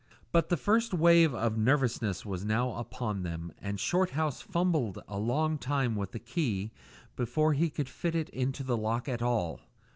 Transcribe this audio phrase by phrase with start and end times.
[0.31, 5.59] But the first wave of nervousness was now upon them, and Shorthouse fumbled a long
[5.59, 6.71] time with the key
[7.15, 9.61] before he could fit it into the lock at all.